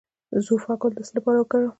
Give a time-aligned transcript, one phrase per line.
[0.31, 1.69] د زوفا ګل د څه لپاره وکاروم؟